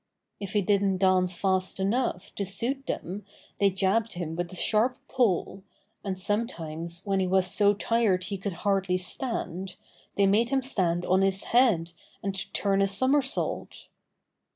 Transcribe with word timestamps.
If 0.39 0.53
he 0.53 0.63
didn't 0.63 0.97
dance 0.97 1.37
fast 1.37 1.79
enough 1.79 2.33
to 2.33 2.43
suit 2.43 2.87
them 2.87 3.23
they 3.59 3.69
jabbed 3.69 4.13
him 4.13 4.35
with 4.35 4.49
the 4.49 4.55
sharp 4.55 4.97
pole, 5.07 5.61
and 6.03 6.17
sometimes 6.17 7.05
when 7.05 7.19
he 7.19 7.27
was 7.27 7.45
so 7.45 7.75
tired 7.75 8.23
he 8.23 8.39
could 8.39 8.53
hardly 8.65 8.97
stand 8.97 9.75
they 10.15 10.25
made 10.25 10.49
him 10.49 10.63
stand 10.63 11.05
on 11.05 11.21
his 11.21 11.43
head 11.43 11.91
and 12.23 12.51
turn 12.51 12.81
a 12.81 12.87
somer 12.87 13.21
sault. 13.21 13.89